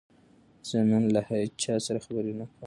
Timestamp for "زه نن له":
0.67-1.21